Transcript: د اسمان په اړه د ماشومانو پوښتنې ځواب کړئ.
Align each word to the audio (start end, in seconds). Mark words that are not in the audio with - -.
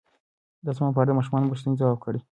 د 0.63 0.65
اسمان 0.73 0.91
په 0.93 0.99
اړه 0.99 1.09
د 1.09 1.17
ماشومانو 1.17 1.49
پوښتنې 1.51 1.75
ځواب 1.79 1.97
کړئ. 2.03 2.19